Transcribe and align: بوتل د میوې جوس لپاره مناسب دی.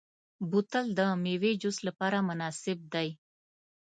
بوتل 0.49 0.85
د 0.97 0.99
میوې 1.23 1.51
جوس 1.61 1.77
لپاره 1.87 2.17
مناسب 2.29 2.77
دی. 2.93 3.09